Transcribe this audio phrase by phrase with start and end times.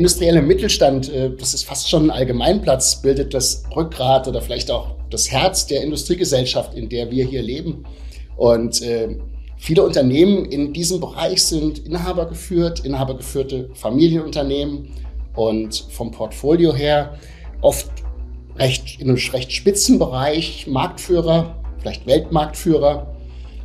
[0.00, 4.96] industrielle Mittelstand, äh, das ist fast schon ein Allgemeinplatz, bildet das Rückgrat oder vielleicht auch
[5.10, 7.84] das Herz der Industriegesellschaft, in der wir hier leben.
[8.38, 9.18] Und äh,
[9.58, 14.88] viele Unternehmen in diesem Bereich sind inhabergeführt, inhabergeführte Familienunternehmen
[15.36, 17.18] und vom Portfolio her
[17.60, 17.90] oft
[18.56, 23.14] recht, in einem recht spitzen Bereich Marktführer, vielleicht Weltmarktführer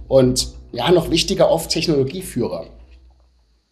[0.09, 2.65] und ja, noch wichtiger oft Technologieführer.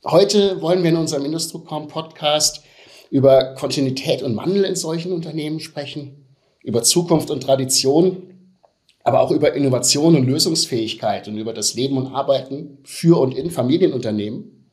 [0.06, 2.62] Heute wollen wir in unserem Industrocom Podcast
[3.10, 6.26] über Kontinuität und Wandel in solchen Unternehmen sprechen,
[6.62, 8.58] über Zukunft und Tradition,
[9.06, 13.50] aber auch über Innovation und Lösungsfähigkeit und über das Leben und Arbeiten für und in
[13.50, 14.70] Familienunternehmen.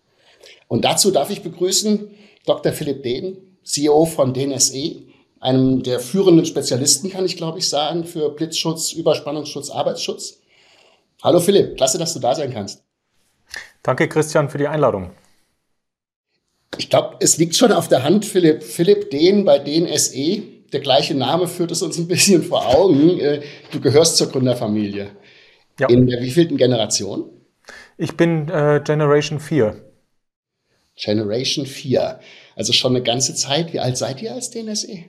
[0.67, 2.11] Und dazu darf ich begrüßen
[2.45, 2.73] Dr.
[2.73, 5.03] Philipp Dehn, CEO von DNSE,
[5.39, 10.41] einem der führenden Spezialisten, kann ich glaube ich sagen, für Blitzschutz, Überspannungsschutz, Arbeitsschutz.
[11.23, 12.83] Hallo Philipp, klasse, dass du da sein kannst.
[13.85, 15.13] Danke, Christian, für die Einladung.
[16.77, 18.63] Ich glaube, es liegt schon auf der Hand, Philipp.
[18.63, 23.19] Philipp Dehn bei DNSE, der gleiche Name führt es uns ein bisschen vor Augen.
[23.19, 25.11] Äh, du gehörst zur Gründerfamilie.
[25.79, 25.89] Ja.
[25.89, 27.25] In der wievielten Generation?
[27.97, 29.77] Ich bin äh, Generation 4.
[30.97, 32.21] Generation 4.
[32.57, 33.73] Also schon eine ganze Zeit.
[33.73, 35.05] Wie alt seid ihr als DNSE?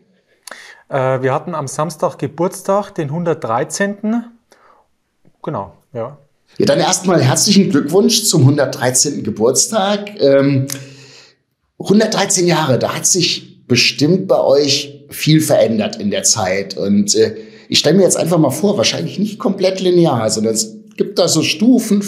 [0.90, 4.24] Äh, wir hatten am Samstag Geburtstag, den 113.
[5.44, 6.18] Genau, ja.
[6.58, 9.24] Ja, dann erstmal herzlichen Glückwunsch zum 113.
[9.24, 10.20] Geburtstag.
[10.20, 10.68] Ähm,
[11.84, 16.78] 113 Jahre, da hat sich bestimmt bei euch viel verändert in der Zeit.
[16.78, 17.36] Und äh,
[17.70, 21.28] ich stelle mir jetzt einfach mal vor, wahrscheinlich nicht komplett linear, sondern es gibt da
[21.28, 22.04] so Stufen,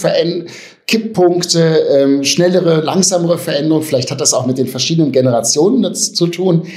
[0.88, 3.85] Kipppunkte, ähm, schnellere, langsamere Veränderungen.
[3.85, 6.67] Vielleicht hat das auch mit den verschiedenen Generationen zu tun.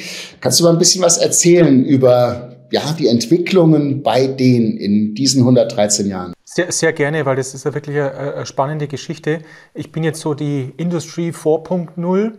[0.41, 5.41] Kannst du mal ein bisschen was erzählen über ja, die Entwicklungen bei denen in diesen
[5.42, 6.33] 113 Jahren?
[6.44, 9.41] Sehr, sehr gerne, weil das ist ja wirklich eine, eine spannende Geschichte.
[9.75, 12.33] Ich bin jetzt so die Industry 4.0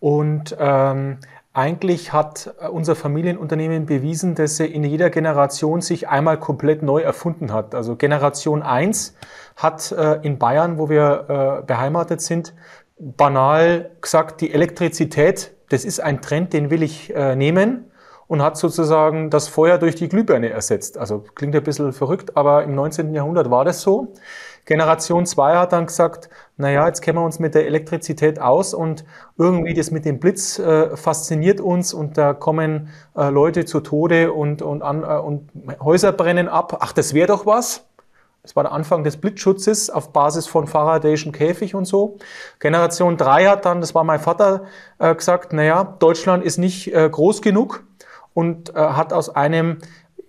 [0.00, 1.18] und ähm,
[1.52, 7.52] eigentlich hat unser Familienunternehmen bewiesen, dass er in jeder Generation sich einmal komplett neu erfunden
[7.52, 7.74] hat.
[7.74, 9.16] Also Generation 1
[9.56, 12.54] hat äh, in Bayern, wo wir äh, beheimatet sind,
[12.98, 17.90] banal gesagt, die Elektrizität, das ist ein Trend, den will ich äh, nehmen
[18.28, 20.98] und hat sozusagen das Feuer durch die Glühbirne ersetzt.
[20.98, 23.14] Also klingt ein bisschen verrückt, aber im 19.
[23.14, 24.12] Jahrhundert war das so.
[24.68, 29.06] Generation 2 hat dann gesagt, naja, jetzt kennen wir uns mit der Elektrizität aus und
[29.38, 34.30] irgendwie das mit dem Blitz äh, fasziniert uns und da kommen äh, Leute zu Tode
[34.30, 35.48] und, und, an, äh, und
[35.80, 36.76] Häuser brennen ab.
[36.80, 37.86] Ach, das wäre doch was.
[38.42, 42.18] Das war der Anfang des Blitzschutzes auf Basis von Faradayschen Käfig und so.
[42.58, 44.64] Generation 3 hat dann, das war mein Vater,
[44.98, 47.84] äh, gesagt, naja, Deutschland ist nicht äh, groß genug
[48.34, 49.78] und äh, hat aus einem,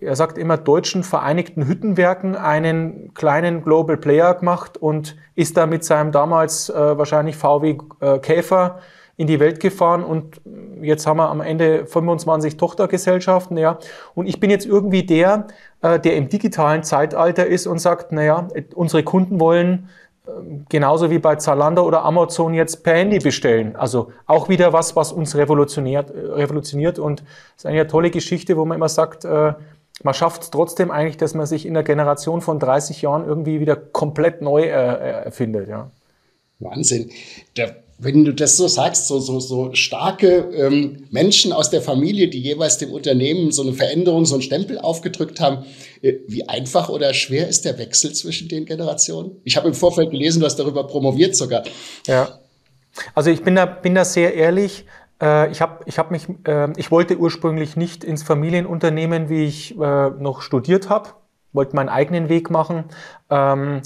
[0.00, 5.84] er sagt immer, deutschen Vereinigten Hüttenwerken einen kleinen Global Player gemacht und ist da mit
[5.84, 8.78] seinem damals äh, wahrscheinlich VW äh, Käfer
[9.16, 10.40] in die Welt gefahren und
[10.80, 13.78] jetzt haben wir am Ende 25 Tochtergesellschaften, ja.
[14.14, 15.46] Und ich bin jetzt irgendwie der,
[15.82, 19.90] äh, der im digitalen Zeitalter ist und sagt, naja, unsere Kunden wollen
[20.68, 23.76] genauso wie bei Zalando oder Amazon jetzt per Handy bestellen.
[23.76, 27.22] Also auch wieder was, was uns revolutioniert, revolutioniert und
[27.56, 29.54] es ist eine tolle Geschichte, wo man immer sagt, äh,
[30.02, 33.60] man schafft es trotzdem eigentlich, dass man sich in der Generation von 30 Jahren irgendwie
[33.60, 35.68] wieder komplett neu äh, erfindet.
[35.68, 35.90] Ja.
[36.58, 37.10] Wahnsinn.
[37.56, 42.28] Der wenn du das so sagst, so, so, so starke ähm, Menschen aus der Familie,
[42.28, 45.66] die jeweils dem Unternehmen so eine Veränderung, so einen Stempel aufgedrückt haben,
[46.00, 49.32] äh, wie einfach oder schwer ist der Wechsel zwischen den Generationen?
[49.44, 51.62] Ich habe im Vorfeld gelesen, du hast darüber promoviert sogar.
[52.06, 52.40] Ja.
[53.14, 54.86] Also ich bin da, bin da sehr ehrlich.
[55.20, 59.78] Äh, ich habe ich hab mich, äh, ich wollte ursprünglich nicht ins Familienunternehmen, wie ich
[59.78, 61.10] äh, noch studiert habe,
[61.52, 62.84] wollte meinen eigenen Weg machen.
[63.28, 63.82] Ähm,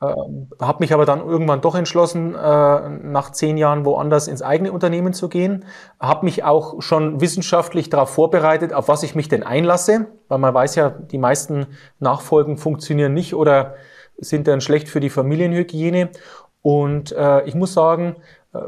[0.00, 0.14] äh,
[0.60, 5.30] habe mich aber dann irgendwann doch entschlossen, nach zehn Jahren woanders ins eigene Unternehmen zu
[5.30, 5.64] gehen.
[5.98, 10.52] Habe mich auch schon wissenschaftlich darauf vorbereitet, auf was ich mich denn einlasse, weil man
[10.52, 11.66] weiß ja, die meisten
[11.98, 13.76] Nachfolgen funktionieren nicht oder
[14.18, 16.10] sind dann schlecht für die Familienhygiene.
[16.60, 17.14] Und
[17.46, 18.16] ich muss sagen,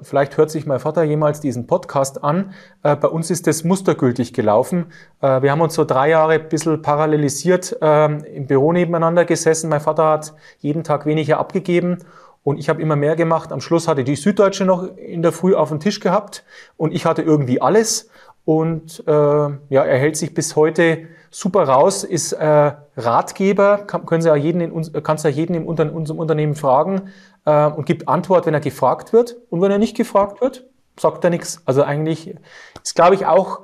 [0.03, 2.53] vielleicht hört sich mein Vater jemals diesen Podcast an.
[2.83, 4.87] Äh, bei uns ist das mustergültig gelaufen.
[5.21, 9.71] Äh, wir haben uns so drei Jahre ein bisschen parallelisiert ähm, im Büro nebeneinander gesessen.
[9.71, 11.99] Mein Vater hat jeden Tag weniger abgegeben
[12.43, 13.53] und ich habe immer mehr gemacht.
[13.53, 16.45] Am Schluss hatte die Süddeutsche noch in der Früh auf dem Tisch gehabt
[16.77, 18.09] und ich hatte irgendwie alles.
[18.45, 24.23] Und äh, ja, er hält sich bis heute super raus, ist äh, Ratgeber, kann, können
[24.23, 27.11] Sie ja jeden in, kannst ja jeden in unserem Unternehmen fragen
[27.45, 29.37] äh, und gibt Antwort, wenn er gefragt wird.
[29.51, 30.65] Und wenn er nicht gefragt wird,
[30.99, 31.63] sagt er nichts.
[31.65, 32.35] Also eigentlich
[32.83, 33.61] ist, glaube ich, auch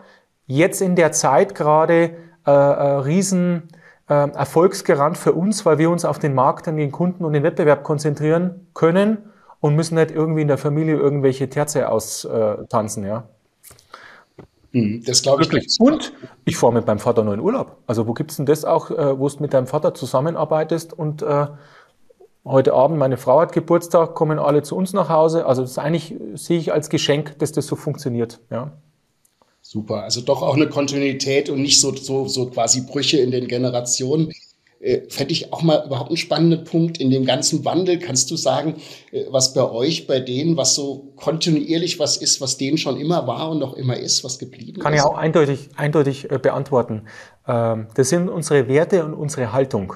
[0.46, 2.16] jetzt in der Zeit gerade
[2.46, 3.68] äh, äh, riesen
[4.08, 7.42] äh, Erfolgsgarant für uns, weil wir uns auf den Markt, an den Kunden und den
[7.42, 9.18] Wettbewerb konzentrieren können
[9.60, 13.24] und müssen nicht irgendwie in der Familie irgendwelche Terze austanzen, ja.
[14.72, 15.52] Mhm, das glaube ich.
[15.52, 15.76] Wirklich.
[15.78, 16.12] Und
[16.44, 17.78] ich fahre mit meinem Vater nur in Urlaub.
[17.86, 21.22] Also wo gibt es denn das auch, äh, wo du mit deinem Vater zusammenarbeitest und
[21.22, 21.46] äh,
[22.44, 25.46] heute Abend, meine Frau hat Geburtstag, kommen alle zu uns nach Hause.
[25.46, 28.41] Also das eigentlich sehe ich als Geschenk, dass das so funktioniert.
[28.50, 28.73] Ja.
[29.62, 33.49] Super, also doch auch eine Kontinuität und nicht so, so, so quasi Brüche in den
[33.49, 34.31] Generationen.
[34.79, 37.99] Äh, Fände ich auch mal überhaupt einen spannenden Punkt in dem ganzen Wandel.
[37.99, 38.75] Kannst du sagen,
[39.11, 43.26] äh, was bei euch, bei denen, was so kontinuierlich was ist, was denen schon immer
[43.26, 45.00] war und noch immer ist, was geblieben Kann ist?
[45.00, 47.05] Kann ich auch eindeutig, eindeutig äh, beantworten.
[47.49, 49.94] Ähm, das sind unsere Werte und unsere Haltung.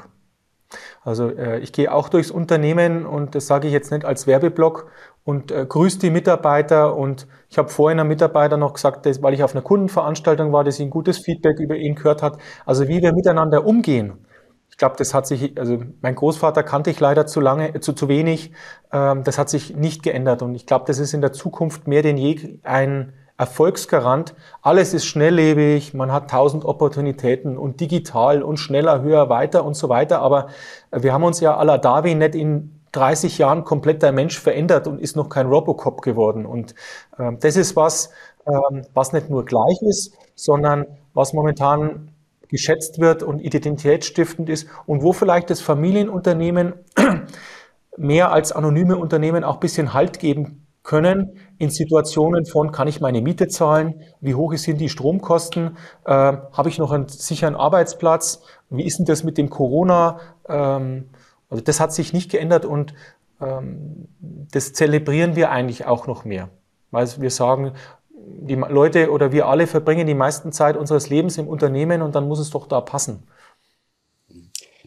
[1.02, 4.90] Also äh, ich gehe auch durchs Unternehmen und das sage ich jetzt nicht als Werbeblock
[5.24, 9.34] und äh, grüße die Mitarbeiter und ich habe vorhin einem Mitarbeiter noch gesagt, dass, weil
[9.34, 12.38] ich auf einer Kundenveranstaltung war, dass sie ein gutes Feedback über ihn gehört hat.
[12.66, 14.26] Also wie wir miteinander umgehen,
[14.70, 18.08] ich glaube, das hat sich, also mein Großvater kannte ich leider zu lange, zu, zu
[18.08, 18.52] wenig.
[18.92, 20.40] Ähm, das hat sich nicht geändert.
[20.40, 24.34] Und ich glaube, das ist in der Zukunft mehr denn je ein Erfolgsgarant.
[24.62, 29.88] Alles ist schnelllebig, man hat tausend Opportunitäten und digital und schneller, höher, weiter und so
[29.88, 30.20] weiter.
[30.20, 30.48] Aber
[30.90, 34.88] wir haben uns ja à la Darwin nicht in 30 Jahren komplett der Mensch verändert
[34.88, 36.46] und ist noch kein Robocop geworden.
[36.46, 36.74] Und
[37.16, 38.10] ähm, das ist was,
[38.44, 42.10] ähm, was nicht nur gleich ist, sondern was momentan
[42.48, 46.72] geschätzt wird und identitätsstiftend ist und wo vielleicht das Familienunternehmen
[47.96, 53.20] mehr als anonyme Unternehmen auch bisschen Halt geben können in Situationen von, kann ich meine
[53.20, 55.76] Miete zahlen, wie hoch sind die Stromkosten,
[56.06, 58.40] äh, habe ich noch einen sicheren Arbeitsplatz,
[58.70, 60.18] wie ist denn das mit dem Corona?
[60.48, 61.10] Ähm,
[61.50, 62.94] also das hat sich nicht geändert und
[63.42, 64.08] ähm,
[64.50, 66.48] das zelebrieren wir eigentlich auch noch mehr.
[66.90, 67.72] Weil wir sagen,
[68.16, 72.26] die Leute oder wir alle verbringen die meisten Zeit unseres Lebens im Unternehmen und dann
[72.26, 73.24] muss es doch da passen.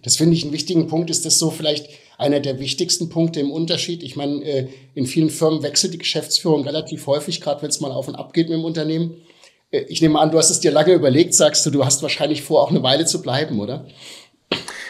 [0.01, 1.11] Das finde ich einen wichtigen Punkt.
[1.11, 1.89] Ist das so vielleicht
[2.21, 4.03] einer der wichtigsten Punkte im Unterschied?
[4.03, 7.91] Ich meine, äh, in vielen Firmen wechselt die Geschäftsführung relativ häufig, gerade wenn es mal
[7.91, 9.15] auf und ab geht mit dem Unternehmen.
[9.71, 12.43] Äh, ich nehme an, du hast es dir lange überlegt, sagst du, du hast wahrscheinlich
[12.43, 13.85] vor, auch eine Weile zu bleiben, oder?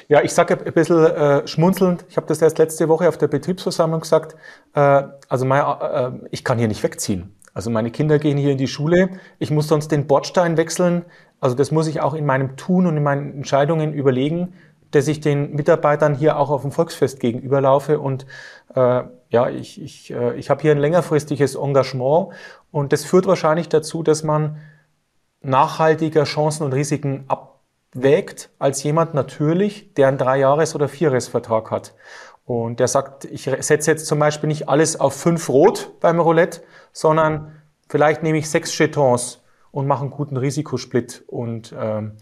[0.07, 3.29] Ja, ich sage ein bisschen äh, schmunzelnd, ich habe das erst letzte Woche auf der
[3.29, 4.35] Betriebsversammlung gesagt,
[4.73, 7.33] äh, also mein, äh, ich kann hier nicht wegziehen.
[7.53, 9.09] Also meine Kinder gehen hier in die Schule.
[9.39, 11.05] Ich muss sonst den Bordstein wechseln.
[11.39, 14.53] Also das muss ich auch in meinem Tun und in meinen Entscheidungen überlegen,
[14.91, 17.99] dass ich den Mitarbeitern hier auch auf dem Volksfest gegenüberlaufe.
[17.99, 18.25] Und
[18.75, 22.29] äh, ja, ich, ich, äh, ich habe hier ein längerfristiges Engagement
[22.71, 24.57] und das führt wahrscheinlich dazu, dass man
[25.41, 31.93] nachhaltiger Chancen und Risiken abwägt als jemand natürlich, der einen Dreijahres- oder Vierjahresvertrag hat.
[32.45, 36.61] Und der sagt, ich setze jetzt zum Beispiel nicht alles auf fünf Rot beim Roulette,
[36.91, 39.41] sondern vielleicht nehme ich sechs Jetons
[39.71, 41.23] und mache einen guten Risikosplit.
[41.27, 42.17] Und ähm,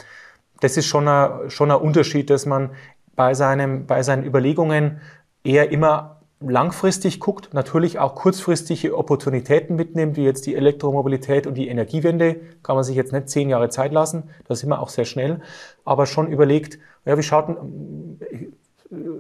[0.62, 2.72] das ist schon ein, schon ein Unterschied, dass man
[3.16, 5.02] bei, seinem, bei seinen Überlegungen
[5.44, 11.68] eher immer langfristig guckt, natürlich auch kurzfristige Opportunitäten mitnimmt, wie jetzt die Elektromobilität und die
[11.68, 15.06] Energiewende, kann man sich jetzt nicht zehn Jahre Zeit lassen, da sind wir auch sehr
[15.06, 15.42] schnell,
[15.84, 17.58] aber schon überlegt, ja, wie schaut,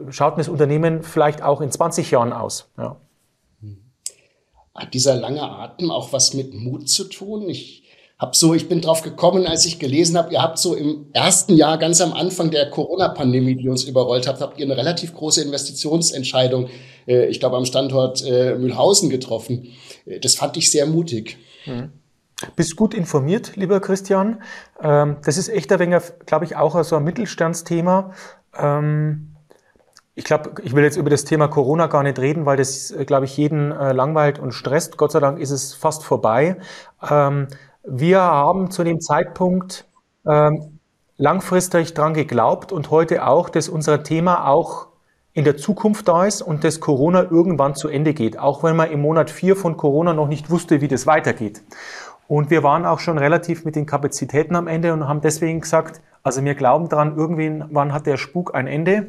[0.09, 2.69] schaut das Unternehmen vielleicht auch in 20 Jahren aus?
[2.77, 2.95] Ja.
[4.73, 7.49] Hat dieser lange Atem auch was mit Mut zu tun?
[7.49, 7.88] Ich
[8.19, 11.55] hab so, ich bin drauf gekommen, als ich gelesen habe, ihr habt so im ersten
[11.55, 15.41] Jahr, ganz am Anfang der Corona-Pandemie, die uns überrollt habt, habt ihr eine relativ große
[15.41, 16.67] Investitionsentscheidung,
[17.07, 19.69] äh, ich glaube, am Standort äh, Mühlhausen getroffen.
[20.05, 21.37] Äh, das fand ich sehr mutig.
[21.65, 21.93] Mhm.
[22.57, 24.41] Bist gut informiert, lieber Christian.
[24.81, 28.13] Ähm, das ist echt ein wenig, glaube ich, auch so ein Mittelstandsthema.
[28.57, 29.35] Ähm,
[30.15, 33.05] ich glaube, ich will jetzt über das Thema Corona gar nicht reden, weil das, äh,
[33.05, 34.97] glaube ich, jeden äh, langweilt und stresst.
[34.97, 36.57] Gott sei Dank ist es fast vorbei.
[37.09, 37.47] Ähm,
[37.91, 39.87] wir haben zu dem Zeitpunkt
[40.25, 40.79] ähm,
[41.17, 44.87] langfristig dran geglaubt und heute auch, dass unser Thema auch
[45.33, 48.91] in der Zukunft da ist und dass Corona irgendwann zu Ende geht, auch wenn man
[48.91, 51.61] im Monat vier von Corona noch nicht wusste, wie das weitergeht.
[52.27, 56.01] Und wir waren auch schon relativ mit den Kapazitäten am Ende und haben deswegen gesagt,
[56.23, 59.07] also wir glauben daran, irgendwann hat der Spuk ein Ende.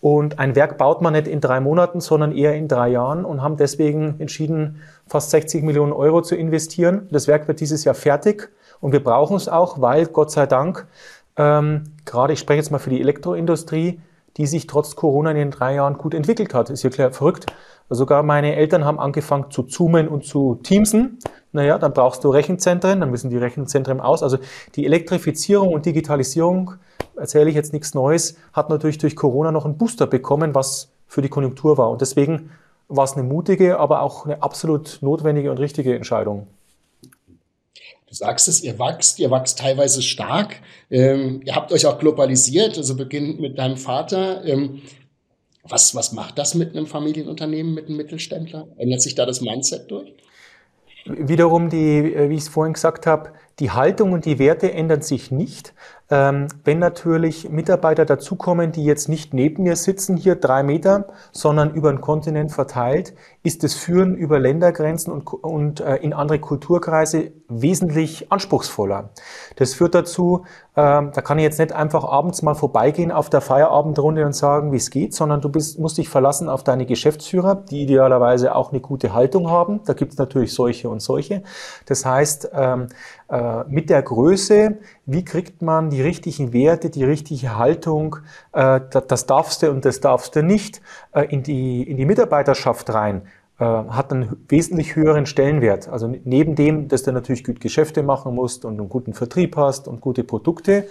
[0.00, 3.42] Und ein Werk baut man nicht in drei Monaten, sondern eher in drei Jahren und
[3.42, 7.08] haben deswegen entschieden, fast 60 Millionen Euro zu investieren.
[7.10, 8.50] Das Werk wird dieses Jahr fertig
[8.80, 10.86] und wir brauchen es auch, weil Gott sei Dank,
[11.36, 14.00] ähm, gerade ich spreche jetzt mal für die Elektroindustrie,
[14.36, 16.70] die sich trotz Corona in den drei Jahren gut entwickelt hat.
[16.70, 17.46] Ist ja klar verrückt.
[17.90, 21.18] Sogar meine Eltern haben angefangen zu zoomen und zu teamsen.
[21.52, 24.22] Naja, dann brauchst du Rechenzentren, dann müssen die Rechenzentren aus.
[24.22, 24.38] Also
[24.74, 26.74] die Elektrifizierung und Digitalisierung
[27.16, 31.22] erzähle ich jetzt nichts Neues, hat natürlich durch Corona noch einen Booster bekommen, was für
[31.22, 31.90] die Konjunktur war.
[31.90, 32.50] Und deswegen
[32.88, 36.46] war es eine mutige, aber auch eine absolut notwendige und richtige Entscheidung.
[38.08, 40.56] Du sagst es, ihr wächst, ihr wächst teilweise stark.
[40.90, 44.44] Ähm, ihr habt euch auch globalisiert, also beginnt mit deinem Vater.
[44.46, 44.80] Ähm,
[45.68, 48.68] was, was macht das mit einem Familienunternehmen, mit einem Mittelständler?
[48.76, 50.12] Ändert sich da das Mindset durch?
[51.04, 55.02] Wiederum die, äh, wie ich es vorhin gesagt habe, Die Haltung und die Werte ändern
[55.02, 55.74] sich nicht.
[56.10, 61.74] Ähm, wenn natürlich Mitarbeiter dazukommen, die jetzt nicht neben mir sitzen, hier drei Meter, sondern
[61.74, 67.32] über den Kontinent verteilt, ist das Führen über Ländergrenzen und, und äh, in andere Kulturkreise
[67.48, 69.10] wesentlich anspruchsvoller.
[69.56, 73.40] Das führt dazu, äh, da kann ich jetzt nicht einfach abends mal vorbeigehen auf der
[73.40, 77.54] Feierabendrunde und sagen, wie es geht, sondern du bist, musst dich verlassen auf deine Geschäftsführer,
[77.54, 79.80] die idealerweise auch eine gute Haltung haben.
[79.84, 81.42] Da gibt es natürlich solche und solche.
[81.86, 82.88] Das heißt, ähm,
[83.28, 84.78] äh, mit der Größe,
[85.10, 88.16] wie kriegt man die richtigen Werte, die richtige Haltung,
[88.52, 92.92] äh, das darfst du und das darfst du nicht, äh, in, die, in die Mitarbeiterschaft
[92.92, 93.22] rein
[93.60, 95.88] hat einen wesentlich höheren Stellenwert.
[95.88, 99.88] Also neben dem, dass du natürlich gut Geschäfte machen musst und einen guten Vertrieb hast
[99.88, 100.84] und gute Produkte,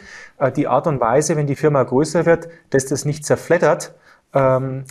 [0.57, 3.95] die Art und Weise, wenn die Firma größer wird, dass das nicht zerfleddert,
[4.33, 4.83] ähm,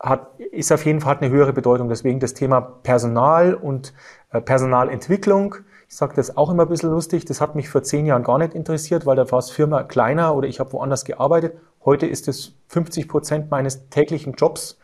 [0.00, 1.90] hat, ist auf jeden Fall eine höhere Bedeutung.
[1.90, 3.92] Deswegen das Thema Personal und
[4.30, 5.56] Personalentwicklung
[5.90, 8.38] ich sage das auch immer ein bisschen lustig, das hat mich vor zehn Jahren gar
[8.38, 11.58] nicht interessiert, weil da war es Firma kleiner oder ich habe woanders gearbeitet.
[11.84, 14.78] Heute ist es 50 Prozent meines täglichen Jobs,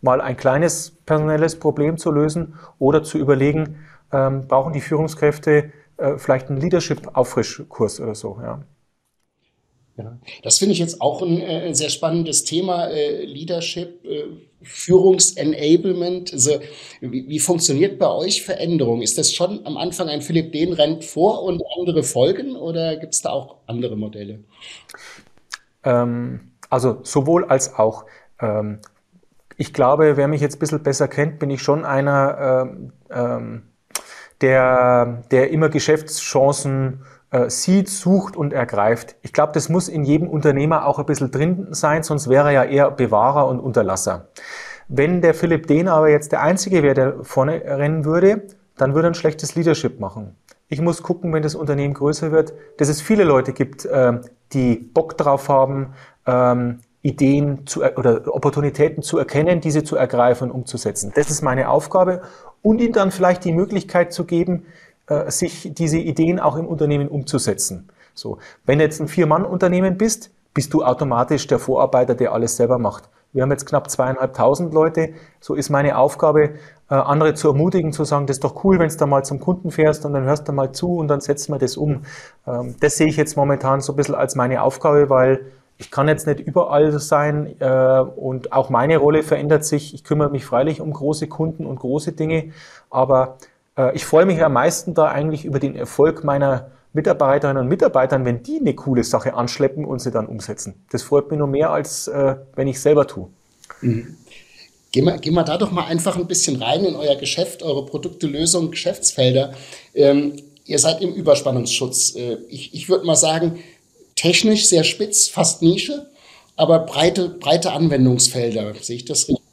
[0.00, 3.76] mal ein kleines personelles Problem zu lösen oder zu überlegen,
[4.10, 8.40] ähm, brauchen die Führungskräfte äh, vielleicht einen Leadership-Auffrischkurs oder so.
[8.42, 8.60] Ja.
[9.98, 14.26] Ja, das finde ich jetzt auch ein äh, sehr spannendes Thema, äh, Leadership, äh,
[14.62, 16.32] Führungsenablement.
[16.32, 16.60] Also,
[17.00, 19.02] wie, wie, funktioniert bei euch Veränderung?
[19.02, 23.14] Ist das schon am Anfang ein Philipp Dehn rennt vor und andere folgen oder gibt
[23.14, 24.44] es da auch andere Modelle?
[25.82, 28.04] Ähm, also sowohl als auch.
[28.40, 28.78] Ähm,
[29.56, 33.62] ich glaube, wer mich jetzt ein bisschen besser kennt, bin ich schon einer, ähm, ähm
[34.40, 39.16] der, der immer Geschäftschancen äh, sieht, sucht und ergreift.
[39.22, 42.52] Ich glaube, das muss in jedem Unternehmer auch ein bisschen drin sein, sonst wäre er
[42.52, 44.28] ja eher Bewahrer und Unterlasser.
[44.88, 49.08] Wenn der Philipp Dehn aber jetzt der Einzige wäre, der vorne rennen würde, dann würde
[49.08, 50.36] er ein schlechtes Leadership machen.
[50.68, 54.20] Ich muss gucken, wenn das Unternehmen größer wird, dass es viele Leute gibt, äh,
[54.52, 55.94] die Bock drauf haben,
[56.26, 61.12] ähm, Ideen zu, oder Opportunitäten zu erkennen, diese zu ergreifen und umzusetzen.
[61.14, 62.22] Das ist meine Aufgabe
[62.62, 64.66] und ihnen dann vielleicht die Möglichkeit zu geben,
[65.08, 67.88] äh, sich diese Ideen auch im Unternehmen umzusetzen.
[68.14, 73.08] So, wenn jetzt ein Vier-Mann-Unternehmen bist, bist du automatisch der Vorarbeiter, der alles selber macht.
[73.32, 75.10] Wir haben jetzt knapp zweieinhalbtausend Leute.
[75.38, 76.54] So ist meine Aufgabe,
[76.90, 79.38] äh, andere zu ermutigen, zu sagen, das ist doch cool, wenn du da mal zum
[79.38, 82.02] Kunden fährst und dann hörst du mal zu und dann setzen wir das um.
[82.46, 86.08] Ähm, das sehe ich jetzt momentan so ein bisschen als meine Aufgabe, weil ich kann
[86.08, 89.94] jetzt nicht überall sein äh, und auch meine Rolle verändert sich.
[89.94, 92.52] Ich kümmere mich freilich um große Kunden und große Dinge,
[92.90, 93.36] aber
[93.94, 98.42] ich freue mich am meisten da eigentlich über den Erfolg meiner Mitarbeiterinnen und Mitarbeitern, wenn
[98.42, 100.84] die eine coole Sache anschleppen und sie dann umsetzen.
[100.90, 103.28] Das freut mich nur mehr, als äh, wenn ich selber tue.
[103.80, 104.16] Mhm.
[104.90, 107.84] Gehen wir, gehen wir da doch mal einfach ein bisschen rein in euer Geschäft, eure
[107.84, 109.52] Produkte, Lösungen, Geschäftsfelder.
[109.94, 112.16] Ähm, ihr seid im Überspannungsschutz.
[112.16, 113.58] Äh, ich ich würde mal sagen,
[114.16, 116.06] technisch sehr spitz, fast Nische,
[116.56, 118.72] aber breite, breite Anwendungsfelder.
[118.80, 119.47] Sehe ich das richtig?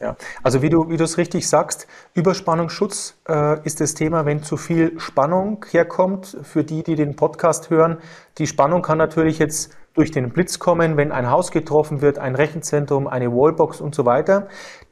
[0.00, 4.44] Ja, also wie du, wie du es richtig sagst, Überspannungsschutz äh, ist das Thema, wenn
[4.44, 6.36] zu viel Spannung herkommt.
[6.44, 7.98] Für die, die den Podcast hören,
[8.38, 12.36] die Spannung kann natürlich jetzt durch den Blitz kommen, wenn ein Haus getroffen wird, ein
[12.36, 14.46] Rechenzentrum, eine Wallbox und so weiter.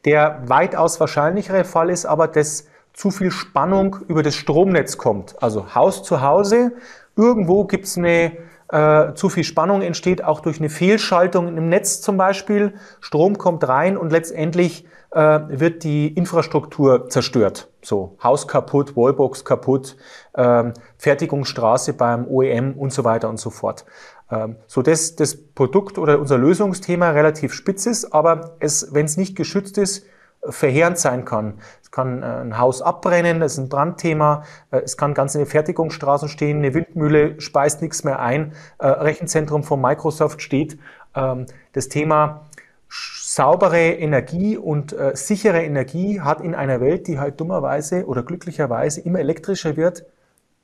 [0.05, 5.41] Der weitaus wahrscheinlichere Fall ist aber, dass zu viel Spannung über das Stromnetz kommt.
[5.41, 6.73] Also Haus zu Hause,
[7.15, 8.33] irgendwo gibt es eine
[8.69, 12.75] äh, zu viel Spannung entsteht, auch durch eine Fehlschaltung im Netz zum Beispiel.
[13.01, 17.69] Strom kommt rein und letztendlich äh, wird die Infrastruktur zerstört.
[17.83, 19.97] So Haus kaputt, Wallbox kaputt,
[20.37, 23.85] ähm, Fertigungsstraße beim OEM und so weiter und so fort.
[24.31, 29.17] Ähm, so dass das Produkt oder unser Lösungsthema relativ spitz ist, aber es, wenn es
[29.17, 30.05] nicht geschützt ist,
[30.51, 31.55] verheerend sein kann.
[31.83, 34.45] Es kann äh, ein Haus abbrennen, das ist ein Brandthema.
[34.71, 38.53] Äh, es kann ganz in den Fertigungsstraßen stehen, eine Windmühle speist nichts mehr ein.
[38.79, 40.79] Äh, Rechenzentrum von Microsoft steht.
[41.15, 42.47] Ähm, das Thema
[42.89, 49.19] saubere Energie und sichere Energie hat in einer Welt, die halt dummerweise oder glücklicherweise immer
[49.19, 50.07] elektrischer wird,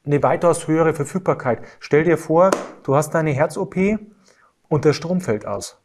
[0.07, 1.59] eine weitaus höhere Verfügbarkeit.
[1.81, 2.51] Stell dir vor,
[2.85, 3.77] du hast deine Herz-OP
[4.69, 5.83] und der Strom fällt aus.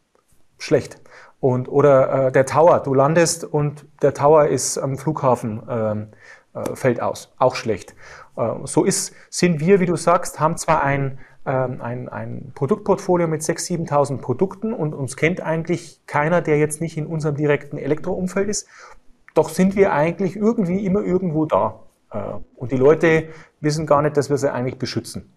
[0.60, 1.01] Schlecht.
[1.39, 6.08] Und, oder äh, der Tower, du landest und der Tower ist am Flughafen, ähm,
[6.53, 7.34] äh, fällt aus.
[7.38, 7.96] Auch schlecht.
[8.36, 13.27] Äh, so ist, sind wir, wie du sagst, haben zwar ein, ähm, ein, ein Produktportfolio
[13.27, 17.77] mit 6.000, 7.000 Produkten und uns kennt eigentlich keiner, der jetzt nicht in unserem direkten
[17.77, 18.67] Elektroumfeld ist.
[19.36, 21.84] Doch sind wir eigentlich irgendwie immer irgendwo da.
[22.12, 22.17] Äh,
[22.56, 23.29] und die Leute
[23.62, 25.32] wissen gar nicht, dass wir sie eigentlich beschützen.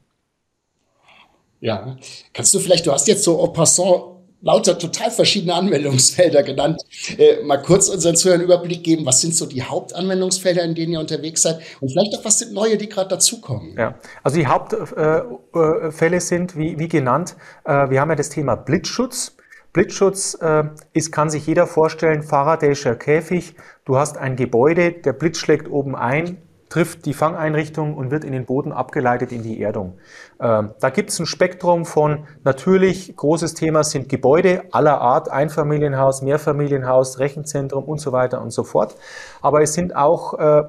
[1.61, 1.97] Ja,
[2.33, 6.83] kannst du vielleicht, du hast jetzt so en passant lauter total verschiedene Anwendungsfelder genannt.
[7.19, 11.01] Äh, mal kurz unseren Zuhörern Überblick geben, was sind so die Hauptanwendungsfelder, in denen ihr
[11.01, 13.75] unterwegs seid und vielleicht auch, was sind neue, die gerade dazukommen?
[13.77, 18.57] Ja, also die Hauptfälle äh, sind, wie, wie genannt, äh, wir haben ja das Thema
[18.57, 19.37] Blitzschutz.
[19.73, 23.55] Blitzschutz äh, ist, kann sich jeder vorstellen, Faraday'scher Käfig.
[23.85, 26.39] Du hast ein Gebäude, der Blitz schlägt oben ein,
[26.71, 29.99] trifft die Fangeinrichtung und wird in den Boden abgeleitet in die Erdung.
[30.41, 36.23] Ähm, da gibt es ein Spektrum von natürlich, großes Thema sind Gebäude aller Art, Einfamilienhaus,
[36.23, 38.95] Mehrfamilienhaus, Rechenzentrum und so weiter und so fort.
[39.43, 40.63] Aber es sind auch äh,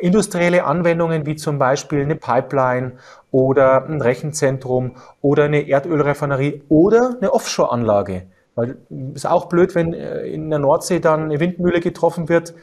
[0.00, 2.94] industrielle Anwendungen wie zum Beispiel eine Pipeline
[3.30, 8.26] oder ein Rechenzentrum oder eine Erdölrefinerie oder eine Offshore-Anlage.
[8.56, 12.54] Weil es ist auch blöd, wenn äh, in der Nordsee dann eine Windmühle getroffen wird,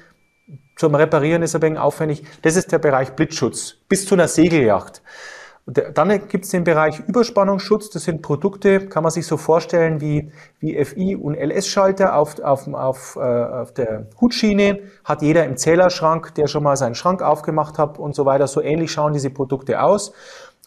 [0.81, 2.23] zum Reparieren ist ein wenig aufwendig.
[2.41, 5.03] Das ist der Bereich Blitzschutz bis zu einer Segelyacht.
[5.67, 7.91] Dann gibt es den Bereich Überspannungsschutz.
[7.91, 12.67] Das sind Produkte, kann man sich so vorstellen wie, wie FI und LS-Schalter auf, auf,
[12.67, 14.79] auf, äh, auf der Hutschiene.
[15.03, 18.47] Hat jeder im Zählerschrank, der schon mal seinen Schrank aufgemacht hat und so weiter.
[18.47, 20.13] So ähnlich schauen diese Produkte aus.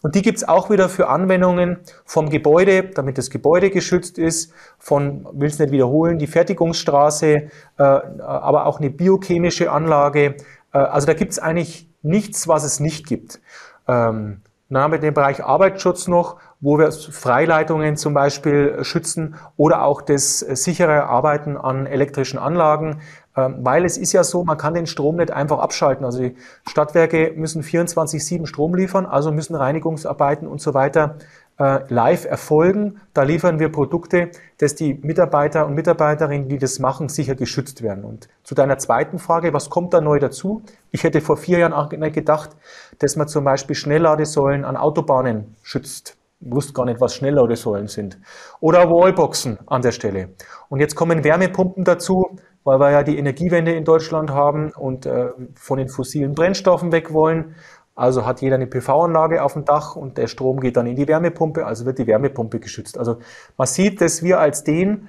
[0.05, 5.27] Und die gibt's auch wieder für Anwendungen vom Gebäude, damit das Gebäude geschützt ist, von,
[5.33, 10.35] will es nicht wiederholen, die Fertigungsstraße, äh, aber auch eine biochemische Anlage.
[10.73, 13.39] Äh, also da gibt's eigentlich nichts, was es nicht gibt.
[13.87, 19.81] Ähm, dann haben wir den Bereich Arbeitsschutz noch, wo wir Freileitungen zum Beispiel schützen oder
[19.81, 23.01] auch das sichere Arbeiten an elektrischen Anlagen.
[23.37, 26.05] Ähm, weil es ist ja so, man kann den Strom nicht einfach abschalten.
[26.05, 26.35] Also die
[26.67, 31.17] Stadtwerke müssen 24-7 Strom liefern, also müssen Reinigungsarbeiten und so weiter
[31.59, 33.01] äh, live erfolgen.
[33.13, 38.05] Da liefern wir Produkte, dass die Mitarbeiter und Mitarbeiterinnen, die das machen, sicher geschützt werden.
[38.05, 40.61] Und zu deiner zweiten Frage, was kommt da neu dazu?
[40.91, 42.51] Ich hätte vor vier Jahren auch nicht gedacht,
[42.99, 46.17] dass man zum Beispiel Schnellladesäulen an Autobahnen schützt.
[46.41, 48.17] Ich wusste gar nicht, was Schnellladesäulen sind.
[48.59, 50.29] Oder Wallboxen an der Stelle.
[50.69, 55.29] Und jetzt kommen Wärmepumpen dazu weil wir ja die Energiewende in Deutschland haben und äh,
[55.55, 57.55] von den fossilen Brennstoffen weg wollen.
[57.95, 61.07] Also hat jeder eine PV-Anlage auf dem Dach und der Strom geht dann in die
[61.07, 62.97] Wärmepumpe, also wird die Wärmepumpe geschützt.
[62.97, 63.19] Also
[63.55, 65.07] man sieht, dass wir als den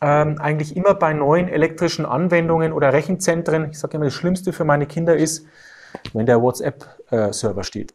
[0.00, 4.64] ähm, eigentlich immer bei neuen elektrischen Anwendungen oder Rechenzentren, ich sage immer, das Schlimmste für
[4.64, 5.46] meine Kinder ist,
[6.12, 7.94] wenn der WhatsApp-Server äh, steht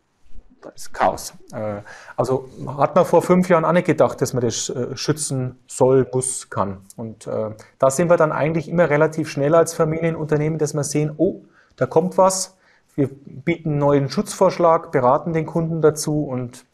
[0.61, 1.33] das ist Chaos.
[1.53, 1.81] Äh,
[2.15, 6.07] also hat man vor fünf Jahren auch nicht gedacht, dass man das äh, schützen soll,
[6.13, 6.81] muss, kann.
[6.95, 11.13] Und äh, da sind wir dann eigentlich immer relativ schnell als Familienunternehmen, dass wir sehen,
[11.17, 11.43] oh,
[11.75, 12.57] da kommt was.
[12.95, 16.65] Wir bieten einen neuen Schutzvorschlag, beraten den Kunden dazu und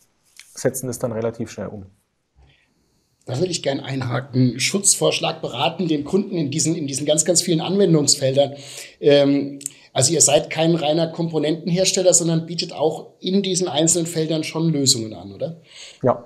[0.55, 1.85] setzen das dann relativ schnell um.
[3.25, 4.59] Da würde ich gerne einhaken.
[4.59, 8.53] Schutzvorschlag beraten den Kunden in diesen, in diesen ganz, ganz vielen Anwendungsfeldern.
[8.99, 9.59] Ähm,
[9.95, 15.13] also ihr seid kein reiner Komponentenhersteller, sondern bietet auch in diesen einzelnen Feldern schon Lösungen
[15.13, 15.61] an, oder?
[16.03, 16.25] Ja,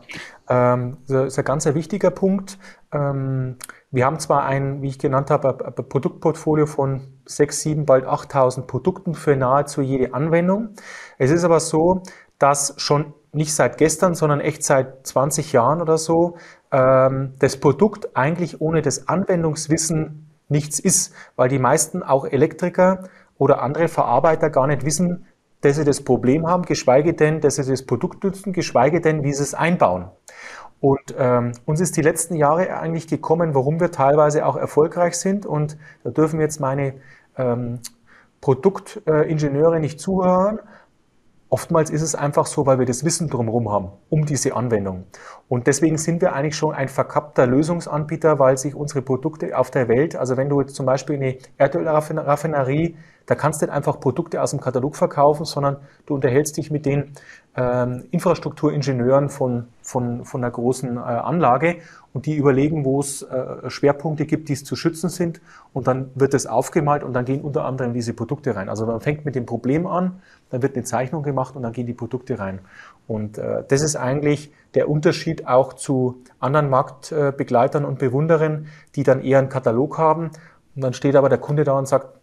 [0.49, 2.57] ähm, das ist ein ganz wichtiger Punkt.
[2.91, 3.57] Ähm,
[3.91, 8.65] wir haben zwar ein, wie ich genannt habe, ein Produktportfolio von 6, 7, bald 8000
[8.65, 10.69] Produkten für nahezu jede Anwendung.
[11.19, 12.01] Es ist aber so,
[12.39, 16.37] dass schon nicht seit gestern, sondern echt seit 20 Jahren oder so,
[16.71, 23.03] ähm, das Produkt eigentlich ohne das Anwendungswissen nichts ist, weil die meisten auch Elektriker
[23.39, 25.25] oder andere Verarbeiter gar nicht wissen,
[25.61, 29.33] dass sie das Problem haben, geschweige denn, dass sie das Produkt nutzen, geschweige denn, wie
[29.33, 30.09] sie es einbauen.
[30.81, 35.45] Und ähm, uns ist die letzten Jahre eigentlich gekommen, warum wir teilweise auch erfolgreich sind.
[35.45, 36.93] Und da dürfen jetzt meine
[37.37, 37.79] ähm,
[38.39, 40.59] Produktingenieure nicht zuhören.
[41.49, 45.05] Oftmals ist es einfach so, weil wir das Wissen drumherum haben, um diese Anwendung.
[45.49, 49.87] Und deswegen sind wir eigentlich schon ein verkappter Lösungsanbieter, weil sich unsere Produkte auf der
[49.87, 52.95] Welt, also wenn du jetzt zum Beispiel eine Erdölraffinerie,
[53.29, 56.87] da kannst du nicht einfach Produkte aus dem Katalog verkaufen, sondern du unterhältst dich mit
[56.87, 57.11] den
[57.55, 61.75] ähm, Infrastrukturingenieuren von, von, von einer großen äh, Anlage
[62.11, 65.41] und die überlegen, wo es äh, Schwerpunkte gibt, die es zu schützen sind
[65.73, 68.67] und dann wird es aufgemalt und dann gehen unter anderem diese Produkte rein.
[68.67, 71.85] Also man fängt mit dem Problem an, dann wird eine Zeichnung gemacht und dann gehen
[71.85, 72.61] die Produkte rein.
[73.07, 79.21] Und äh, das ist eigentlich der Unterschied auch zu anderen Marktbegleitern und Bewunderern, die dann
[79.21, 80.31] eher einen Katalog haben.
[80.75, 82.18] Und dann steht aber der Kunde da und sagt,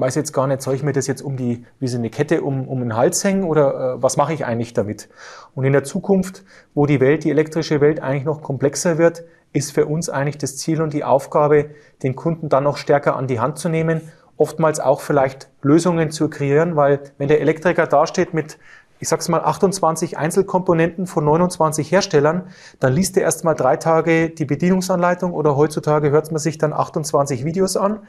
[0.00, 2.42] weiß jetzt gar nicht, soll ich mir das jetzt um die, wie so eine Kette
[2.42, 5.08] um, um den Hals hängen oder äh, was mache ich eigentlich damit?
[5.54, 9.72] Und in der Zukunft, wo die Welt, die elektrische Welt eigentlich noch komplexer wird, ist
[9.72, 11.70] für uns eigentlich das Ziel und die Aufgabe,
[12.02, 14.00] den Kunden dann noch stärker an die Hand zu nehmen,
[14.36, 18.58] oftmals auch vielleicht Lösungen zu kreieren, weil wenn der Elektriker dasteht mit
[19.02, 22.48] ich sag's mal, 28 Einzelkomponenten von 29 Herstellern,
[22.80, 26.74] dann liest er erst mal drei Tage die Bedienungsanleitung oder heutzutage hört man sich dann
[26.74, 28.00] 28 Videos an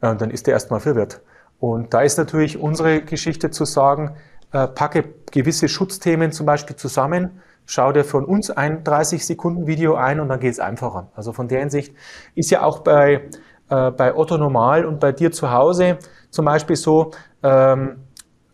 [0.00, 1.20] dann ist er erstmal verwirrt.
[1.58, 4.16] Und da ist natürlich unsere Geschichte zu sagen,
[4.52, 9.94] äh, packe gewisse Schutzthemen zum Beispiel zusammen, schau dir von uns ein 30 Sekunden Video
[9.94, 11.10] ein und dann geht es einfacher.
[11.14, 11.94] Also von der Hinsicht
[12.34, 13.28] ist ja auch bei,
[13.68, 15.98] äh, bei Otto Normal und bei dir zu Hause
[16.30, 17.10] zum Beispiel so,
[17.42, 18.04] ähm,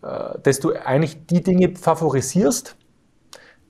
[0.01, 2.75] äh, dass du eigentlich die Dinge favorisierst,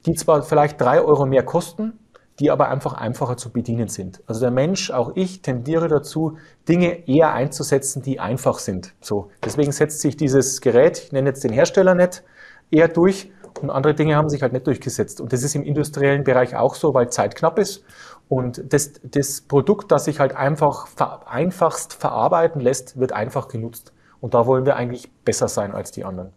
[0.05, 1.99] die zwar vielleicht drei Euro mehr kosten,
[2.39, 4.21] die aber einfach einfacher zu bedienen sind.
[4.27, 8.93] Also der Mensch, auch ich, tendiere dazu, Dinge eher einzusetzen, die einfach sind.
[9.01, 12.23] So, deswegen setzt sich dieses Gerät, ich nenne jetzt den Hersteller nicht,
[12.71, 15.21] eher durch und andere Dinge haben sich halt nicht durchgesetzt.
[15.21, 17.83] Und das ist im industriellen Bereich auch so, weil Zeit knapp ist.
[18.27, 20.87] Und das, das Produkt, das sich halt einfach
[21.25, 23.93] einfachst verarbeiten lässt, wird einfach genutzt.
[24.19, 26.33] Und da wollen wir eigentlich besser sein als die anderen.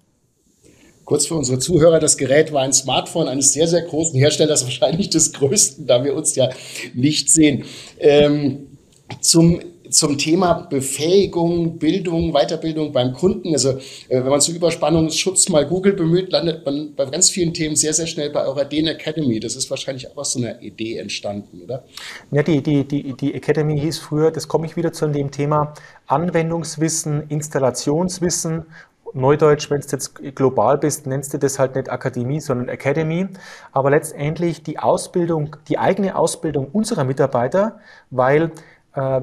[1.08, 5.08] Kurz für unsere Zuhörer, das Gerät war ein Smartphone eines sehr, sehr großen Herstellers, wahrscheinlich
[5.08, 6.50] des größten, da wir uns ja
[6.92, 7.64] nicht sehen.
[7.98, 8.76] Ähm,
[9.22, 9.58] zum
[9.90, 13.52] zum Thema Befähigung, Bildung, Weiterbildung beim Kunden.
[13.52, 17.76] Also äh, wenn man zu Überspannungsschutz mal Google bemüht, landet man bei ganz vielen Themen
[17.76, 19.40] sehr, sehr schnell bei eurer DEN Academy.
[19.40, 21.84] Das ist wahrscheinlich auch aus so einer Idee entstanden, oder?
[22.30, 25.74] Ja, die, die, die, die Academy hieß früher, das komme ich wieder zu dem Thema
[26.06, 28.66] Anwendungswissen, Installationswissen
[29.14, 33.28] Neudeutsch, wenn du jetzt global bist, nennst du das halt nicht Akademie, sondern Academy.
[33.72, 38.52] Aber letztendlich die Ausbildung, die eigene Ausbildung unserer Mitarbeiter, weil
[38.94, 39.20] äh,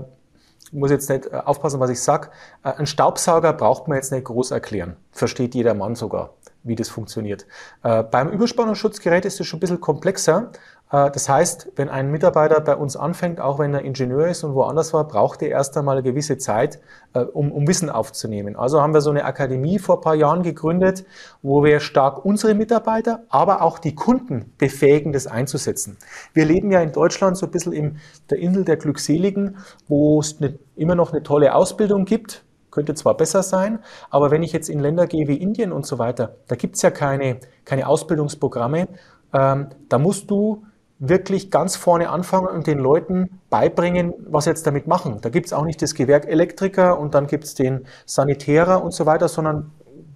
[0.72, 2.30] muss jetzt nicht äh, aufpassen, was ich sage.
[2.64, 4.98] Äh, ein Staubsauger braucht man jetzt nicht groß erklären.
[5.12, 6.34] Versteht jeder Mann sogar,
[6.66, 7.46] wie das funktioniert.
[7.84, 10.52] Äh, beim Überspannungsschutzgerät ist es schon ein bisschen komplexer.
[10.92, 14.54] Äh, das heißt, wenn ein Mitarbeiter bei uns anfängt, auch wenn er Ingenieur ist und
[14.54, 16.80] woanders war, braucht er erst einmal eine gewisse Zeit,
[17.14, 18.56] äh, um, um, Wissen aufzunehmen.
[18.56, 21.06] Also haben wir so eine Akademie vor ein paar Jahren gegründet,
[21.42, 25.98] wo wir stark unsere Mitarbeiter, aber auch die Kunden befähigen, das einzusetzen.
[26.34, 27.98] Wir leben ja in Deutschland so ein bisschen in
[28.30, 32.45] der Insel der Glückseligen, wo es eine, immer noch eine tolle Ausbildung gibt,
[32.76, 35.98] könnte zwar besser sein, aber wenn ich jetzt in Länder gehe wie Indien und so
[35.98, 38.88] weiter, da gibt es ja keine, keine Ausbildungsprogramme.
[39.34, 40.64] Ähm, da musst du
[41.00, 45.20] wirklich ganz vorne anfangen und den Leuten beibringen, was sie jetzt damit machen.
[45.22, 48.94] Da gibt es auch nicht das Gewerk Elektriker und dann gibt es den Sanitärer und
[48.94, 49.72] so weiter, sondern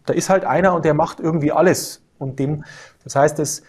[0.05, 2.01] da ist halt einer und der macht irgendwie alles.
[2.17, 2.63] Und dem,
[3.03, 3.63] das heißt, äh,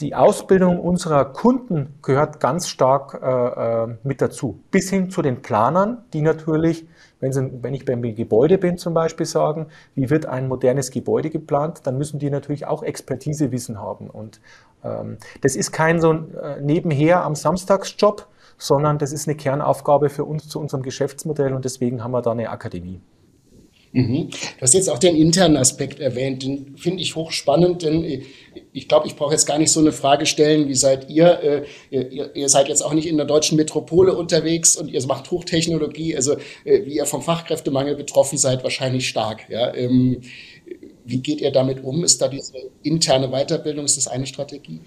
[0.00, 4.60] die Ausbildung unserer Kunden gehört ganz stark äh, äh, mit dazu.
[4.70, 6.86] Bis hin zu den Planern, die natürlich,
[7.20, 11.30] wenn, sie, wenn ich beim Gebäude bin zum Beispiel, sagen, wie wird ein modernes Gebäude
[11.30, 14.10] geplant, dann müssen die natürlich auch Expertisewissen haben.
[14.10, 14.40] Und
[14.84, 18.26] ähm, das ist kein so äh, nebenher am Samstagsjob,
[18.58, 22.32] sondern das ist eine Kernaufgabe für uns zu unserem Geschäftsmodell und deswegen haben wir da
[22.32, 23.00] eine Akademie.
[23.96, 24.28] Mhm.
[24.28, 28.22] Du hast jetzt auch den internen Aspekt erwähnt, den finde ich hochspannend, denn
[28.74, 31.64] ich glaube, ich brauche jetzt gar nicht so eine Frage stellen, wie seid ihr?
[31.90, 32.36] Äh, ihr?
[32.36, 36.34] Ihr seid jetzt auch nicht in der deutschen Metropole unterwegs und ihr macht Hochtechnologie, also
[36.64, 39.48] äh, wie ihr vom Fachkräftemangel betroffen seid, wahrscheinlich stark.
[39.48, 39.74] Ja?
[39.74, 40.20] Ähm,
[41.06, 42.04] wie geht ihr damit um?
[42.04, 44.80] Ist da diese interne Weiterbildung, ist das eine Strategie?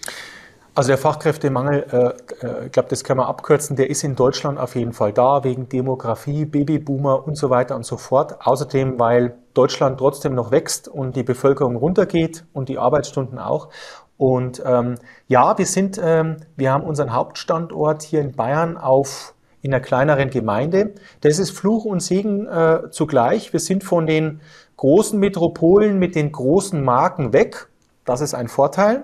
[0.79, 4.57] Also der Fachkräftemangel, äh, äh, ich glaube, das kann man abkürzen, der ist in Deutschland
[4.57, 8.37] auf jeden Fall da, wegen Demografie, Babyboomer und so weiter und so fort.
[8.47, 13.67] Außerdem, weil Deutschland trotzdem noch wächst und die Bevölkerung runtergeht und die Arbeitsstunden auch.
[14.15, 14.95] Und ähm,
[15.27, 20.29] ja, wir sind, ähm, wir haben unseren Hauptstandort hier in Bayern auf in einer kleineren
[20.29, 20.93] Gemeinde.
[21.19, 23.51] Das ist Fluch und Segen äh, zugleich.
[23.51, 24.39] Wir sind von den
[24.77, 27.67] großen Metropolen mit den großen Marken weg.
[28.05, 29.03] Das ist ein Vorteil.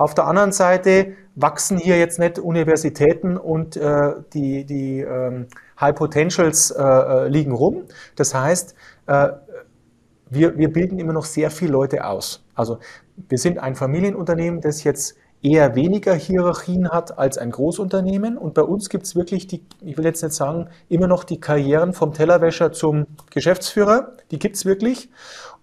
[0.00, 5.94] Auf der anderen Seite wachsen hier jetzt nicht Universitäten und äh, die, die ähm, High
[5.94, 7.84] Potentials äh, äh liegen rum.
[8.16, 8.74] Das heißt,
[9.08, 9.28] äh,
[10.30, 12.42] wir, wir bilden immer noch sehr viele Leute aus.
[12.54, 12.78] Also
[13.28, 18.38] wir sind ein Familienunternehmen, das jetzt eher weniger Hierarchien hat als ein Großunternehmen.
[18.38, 21.40] Und bei uns gibt es wirklich die, ich will jetzt nicht sagen, immer noch die
[21.40, 24.16] Karrieren vom Tellerwäscher zum Geschäftsführer.
[24.30, 25.10] Die gibt es wirklich.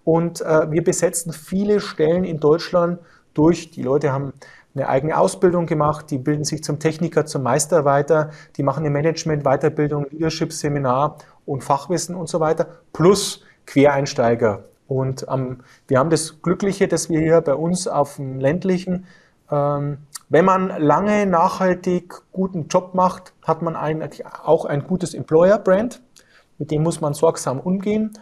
[0.04, 3.00] Und äh, wir besetzen viele Stellen in Deutschland
[3.34, 3.70] durch.
[3.70, 4.32] Die Leute haben
[4.74, 8.90] eine eigene Ausbildung gemacht, die bilden sich zum Techniker, zum Meister weiter, die machen eine
[8.90, 14.64] Management, Weiterbildung, Leadership, Seminar und Fachwissen und so weiter, plus Quereinsteiger.
[14.86, 19.06] Und ähm, wir haben das Glückliche, dass wir hier bei uns auf dem ländlichen
[19.50, 24.06] ähm, wenn man lange, nachhaltig guten Job macht, hat man ein,
[24.44, 26.02] auch ein gutes Employer-Brand.
[26.58, 28.12] Mit dem muss man sorgsam umgehen,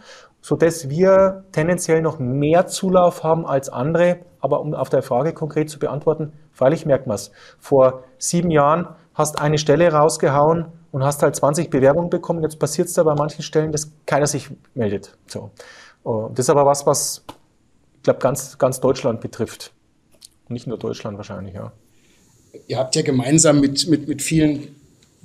[0.47, 4.19] sodass wir tendenziell noch mehr Zulauf haben als andere.
[4.39, 7.31] Aber um auf der Frage konkret zu beantworten, freilich merkt man es.
[7.59, 12.43] Vor sieben Jahren hast eine Stelle rausgehauen und hast halt 20 Bewerbungen bekommen.
[12.43, 15.17] Jetzt passiert es da bei manchen Stellen, dass keiner sich meldet.
[15.27, 15.51] So.
[16.05, 17.25] Das ist aber was, was,
[17.97, 19.73] ich glaube, ganz, ganz Deutschland betrifft.
[20.47, 21.73] Nicht nur Deutschland wahrscheinlich, ja.
[22.67, 24.76] Ihr habt ja gemeinsam mit, mit, mit vielen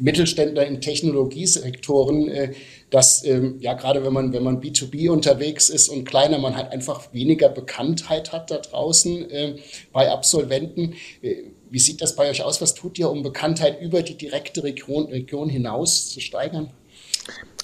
[0.03, 2.53] Mittelständler in Technologiesektoren, äh,
[2.91, 6.73] dass ähm, ja gerade wenn man wenn man B2B unterwegs ist und kleiner, man halt
[6.73, 9.57] einfach weniger Bekanntheit hat da draußen äh,
[9.93, 10.95] bei Absolventen.
[11.23, 12.61] Äh, wie sieht das bei euch aus?
[12.61, 16.71] Was tut ihr, um Bekanntheit über die direkte Region, Region hinaus zu steigern?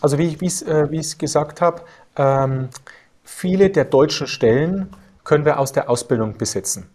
[0.00, 1.82] Also wie ich es äh, gesagt habe,
[2.16, 2.68] ähm,
[3.24, 4.88] viele der deutschen Stellen
[5.24, 6.88] können wir aus der Ausbildung besetzen.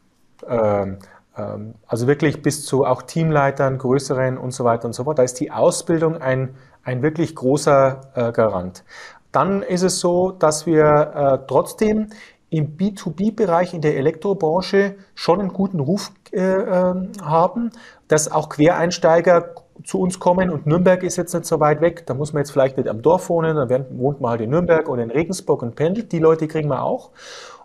[0.47, 0.97] Ähm,
[1.35, 5.19] also wirklich bis zu auch Teamleitern, größeren und so weiter und so fort.
[5.19, 8.83] Da ist die Ausbildung ein, ein wirklich großer äh, Garant.
[9.31, 12.09] Dann ist es so, dass wir äh, trotzdem
[12.51, 17.71] im B2B-Bereich in der Elektrobranche schon einen guten Ruf äh, ähm, haben,
[18.07, 22.13] dass auch Quereinsteiger zu uns kommen und Nürnberg ist jetzt nicht so weit weg, da
[22.13, 25.01] muss man jetzt vielleicht nicht am Dorf wohnen, dann wohnt man halt in Nürnberg oder
[25.01, 27.09] in Regensburg und pendelt, die Leute kriegen wir auch.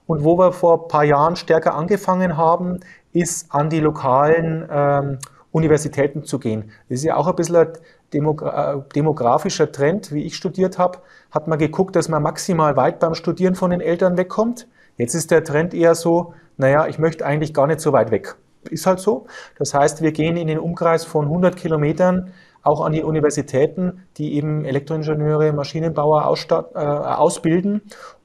[0.07, 2.81] Und wo wir vor ein paar Jahren stärker angefangen haben,
[3.18, 5.18] ist an die lokalen ähm,
[5.50, 6.70] Universitäten zu gehen.
[6.88, 7.68] Das ist ja auch ein bisschen ein
[8.12, 10.12] Demogra äh, demografischer Trend.
[10.12, 10.98] Wie ich studiert habe,
[11.31, 14.66] hat man geguckt, dass man maximal weit beim Studieren von den Eltern wegkommt.
[14.96, 18.37] Jetzt ist der Trend eher so, naja, ich möchte eigentlich gar nicht so weit weg.
[18.70, 19.26] Ist halt so.
[19.59, 24.35] Das heißt, wir gehen in den Umkreis von 100 Kilometern auch an die Universitäten, die
[24.35, 27.83] eben Elektroingenieure, Maschinenbauer äh, ausbilden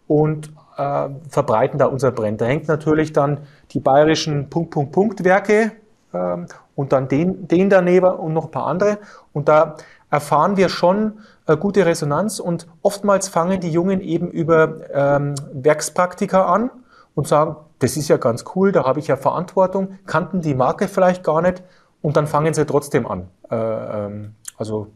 [0.07, 2.41] und äh, verbreiten da unser Brand.
[2.41, 3.39] Da hängt natürlich dann
[3.71, 5.71] die bayerischen Punkt, Punkt, Punkt Werke
[6.13, 6.37] äh,
[6.75, 8.99] und dann den, den daneben und noch ein paar andere.
[9.33, 9.75] Und da
[10.09, 16.45] erfahren wir schon äh, gute Resonanz und oftmals fangen die Jungen eben über ähm, Werkspraktika
[16.45, 16.69] an
[17.15, 20.87] und sagen, das ist ja ganz cool, da habe ich ja Verantwortung, kannten die Marke
[20.87, 21.63] vielleicht gar nicht
[22.01, 23.27] und dann fangen sie trotzdem an.
[23.49, 24.87] Äh, ähm, also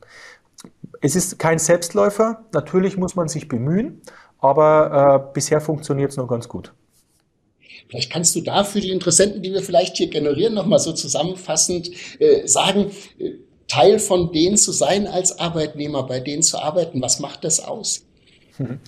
[1.01, 4.01] es ist kein Selbstläufer, natürlich muss man sich bemühen,
[4.39, 6.73] aber äh, bisher funktioniert es noch ganz gut.
[7.89, 11.89] Vielleicht kannst du da für die Interessenten, die wir vielleicht hier generieren, nochmal so zusammenfassend
[12.19, 13.31] äh, sagen, äh,
[13.67, 17.01] Teil von denen zu sein als Arbeitnehmer, bei denen zu arbeiten.
[17.01, 18.06] Was macht das aus?
[18.59, 18.79] Mhm.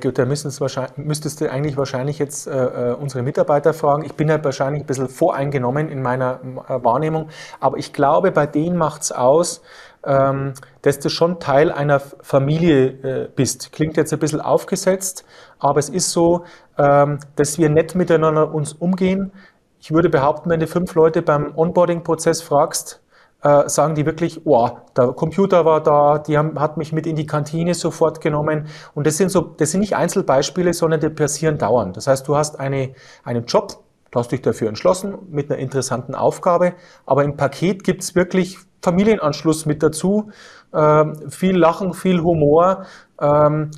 [0.00, 4.04] Gut, da müsstest du eigentlich wahrscheinlich jetzt äh, äh, unsere Mitarbeiter fragen.
[4.04, 7.28] Ich bin ja wahrscheinlich ein bisschen voreingenommen in meiner äh, Wahrnehmung,
[7.60, 9.62] aber ich glaube, bei denen macht es aus,
[10.04, 13.72] ähm, dass du schon Teil einer Familie äh, bist.
[13.72, 15.24] Klingt jetzt ein bisschen aufgesetzt,
[15.58, 16.44] aber es ist so,
[16.78, 19.32] ähm, dass wir nett miteinander uns umgehen.
[19.80, 23.02] Ich würde behaupten, wenn du fünf Leute beim Onboarding-Prozess fragst,
[23.42, 27.16] äh, sagen die wirklich, oh, der Computer war da, die haben, hat mich mit in
[27.16, 28.66] die Kantine sofort genommen.
[28.94, 31.96] Und das sind so, das sind nicht Einzelbeispiele, sondern die passieren dauernd.
[31.96, 33.78] Das heißt, du hast eine, einen Job,
[34.10, 36.74] du hast dich dafür entschlossen, mit einer interessanten Aufgabe,
[37.06, 40.30] aber im Paket gibt's wirklich Familienanschluss mit dazu,
[40.72, 42.86] ähm, viel Lachen, viel Humor,
[43.20, 43.70] ähm,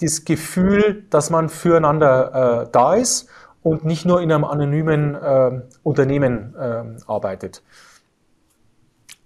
[0.00, 3.28] das Gefühl, dass man füreinander äh, da ist
[3.62, 7.62] und nicht nur in einem anonymen äh, Unternehmen äh, arbeitet.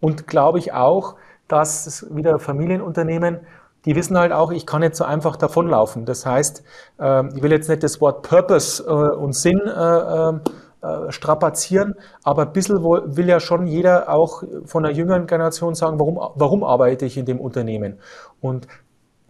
[0.02, 1.14] Und glaube ich auch,
[1.46, 3.40] dass wieder Familienunternehmen,
[3.84, 6.04] die wissen halt auch, ich kann nicht so einfach davonlaufen.
[6.04, 6.64] Das heißt,
[6.98, 10.40] äh, ich will jetzt nicht das Wort Purpose äh, und Sinn äh, ähm,
[10.82, 16.00] äh, strapazieren, aber ein bisschen will ja schon jeder auch von der jüngeren Generation sagen,
[16.00, 18.00] warum, warum arbeite ich in dem Unternehmen?
[18.40, 18.66] Und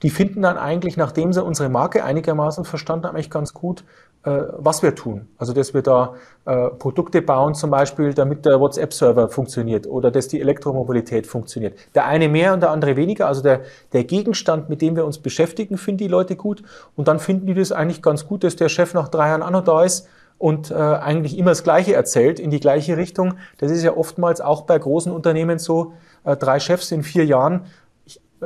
[0.03, 3.85] die finden dann eigentlich, nachdem sie unsere Marke einigermaßen verstanden haben, echt ganz gut,
[4.25, 5.29] äh, was wir tun.
[5.39, 10.29] Also, dass wir da äh, Produkte bauen, zum Beispiel, damit der WhatsApp-Server funktioniert oder dass
[10.29, 11.79] die Elektromobilität funktioniert.
[11.95, 13.27] Der eine mehr und der andere weniger.
[13.27, 13.63] Also der,
[13.93, 16.63] der Gegenstand, mit dem wir uns beschäftigen, finden die Leute gut.
[16.97, 19.51] Und dann finden die das eigentlich ganz gut, dass der Chef nach drei Jahren auch
[19.51, 23.35] noch da ist und äh, eigentlich immer das Gleiche erzählt, in die gleiche Richtung.
[23.59, 25.93] Das ist ja oftmals auch bei großen Unternehmen so,
[26.25, 27.67] äh, drei Chefs in vier Jahren.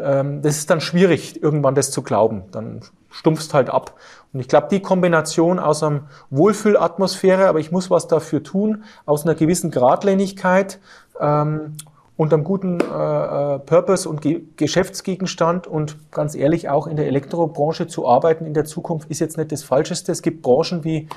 [0.00, 2.44] Ähm, das ist dann schwierig, irgendwann das zu glauben.
[2.52, 3.94] Dann stumpfst halt ab.
[4.32, 9.24] Und ich glaube, die Kombination aus einer Wohlfühlatmosphäre, aber ich muss was dafür tun, aus
[9.24, 10.78] einer gewissen Gradlinigkeit
[11.18, 11.76] ähm,
[12.16, 17.06] und einem guten äh, äh, Purpose und Ge Geschäftsgegenstand und ganz ehrlich auch in der
[17.06, 20.12] Elektrobranche zu arbeiten in der Zukunft ist jetzt nicht das Falscheste.
[20.12, 21.08] Es gibt Branchen wie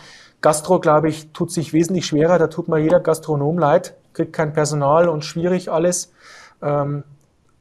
[0.42, 2.38] Gastro, glaube ich, tut sich wesentlich schwerer.
[2.38, 6.12] Da tut mal jeder Gastronom leid, kriegt kein Personal und schwierig alles.
[6.62, 7.04] Ähm,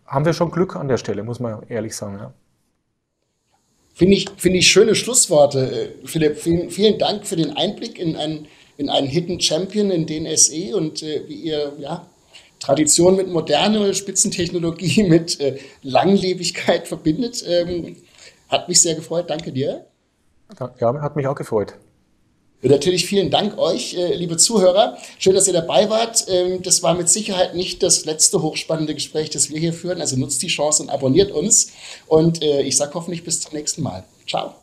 [0.08, 2.18] haben wir schon Glück an der Stelle, muss man ehrlich sagen.
[2.18, 2.32] Ja.
[3.94, 5.92] Finde ich, finde ich schöne Schlussworte.
[6.02, 10.06] Äh, Philipp, vielen, vielen Dank für den Einblick in einen, in einen Hidden Champion, in
[10.06, 12.06] den SE und äh, wie ihr ja,
[12.58, 17.44] Tradition mit moderne Spitzentechnologie mit äh, Langlebigkeit verbindet.
[17.46, 17.96] Ähm,
[18.48, 19.28] hat mich sehr gefreut.
[19.28, 19.86] Danke dir.
[20.80, 21.74] Ja, hat mich auch gefreut.
[22.60, 24.98] Und natürlich vielen Dank euch, äh, liebe Zuhörer.
[25.18, 26.24] Schön, dass ihr dabei wart.
[26.28, 30.00] Ähm, das war mit Sicherheit nicht das letzte hochspannende Gespräch, das wir hier führen.
[30.00, 31.70] Also nutzt die Chance und abonniert uns.
[32.06, 34.04] Und äh, ich sage hoffentlich bis zum nächsten Mal.
[34.26, 34.54] Ciao.